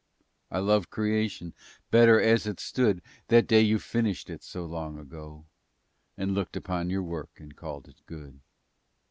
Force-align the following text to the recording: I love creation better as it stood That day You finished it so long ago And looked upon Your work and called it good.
I 0.49 0.57
love 0.57 0.89
creation 0.89 1.53
better 1.91 2.19
as 2.19 2.47
it 2.47 2.59
stood 2.59 3.03
That 3.27 3.45
day 3.45 3.61
You 3.61 3.77
finished 3.77 4.31
it 4.31 4.41
so 4.41 4.65
long 4.65 4.97
ago 4.97 5.45
And 6.17 6.33
looked 6.33 6.57
upon 6.57 6.89
Your 6.89 7.03
work 7.03 7.29
and 7.39 7.55
called 7.55 7.87
it 7.87 8.01
good. 8.07 8.39